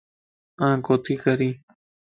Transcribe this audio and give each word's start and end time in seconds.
آن 0.67 0.75
ڪوتي 0.85 1.13
ڪرين 1.23 1.53